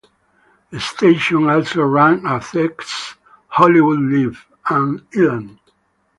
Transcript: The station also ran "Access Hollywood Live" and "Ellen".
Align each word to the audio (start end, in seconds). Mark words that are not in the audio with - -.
The 0.71 0.79
station 0.79 1.47
also 1.47 1.83
ran 1.83 2.25
"Access 2.25 3.13
Hollywood 3.49 3.99
Live" 3.99 4.47
and 4.67 5.05
"Ellen". 5.15 5.59